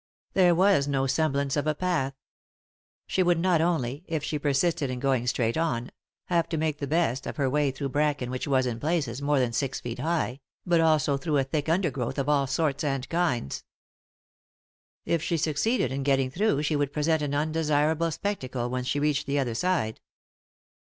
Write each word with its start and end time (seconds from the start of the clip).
There 0.33 0.55
was 0.55 0.87
no 0.87 1.05
semblance 1.05 1.55
of 1.55 1.67
a 1.67 1.75
path. 1.75 2.15
She 3.05 3.21
would 3.21 3.37
not 3.39 3.61
only, 3.61 4.03
if 4.07 4.23
she 4.23 4.39
persisted 4.39 4.89
in 4.89 4.97
going 4.99 5.27
straight 5.27 5.57
on, 5.57 5.91
have 6.25 6.49
to 6.49 6.57
make 6.57 6.79
the 6.79 6.87
best 6.87 7.27
of 7.27 7.37
her 7.37 7.47
way 7.47 7.69
through 7.69 7.89
bracken 7.89 8.31
which 8.31 8.47
was, 8.47 8.65
in 8.65 8.79
places, 8.79 9.21
more 9.21 9.37
than 9.37 9.53
six 9.53 9.79
feet 9.79 9.99
high, 9.99 10.39
but 10.65 10.81
also 10.81 11.17
through 11.17 11.37
a 11.37 11.43
thick 11.43 11.69
undergrowth 11.69 12.17
of 12.17 12.27
all 12.27 12.47
sorts 12.47 12.83
and 12.83 13.07
kinds. 13.09 13.63
If 15.05 15.21
she 15.21 15.37
succeeded 15.37 15.91
in 15.91 16.01
getting 16.01 16.31
through 16.31 16.63
she 16.63 16.75
would 16.75 16.91
present 16.93 17.21
an 17.21 17.35
undesirable 17.35 18.09
spectacle 18.09 18.71
when 18.71 18.83
she 18.83 18.99
reached 18.99 19.27
the 19.27 19.37
other 19.37 19.53
side. 19.53 20.01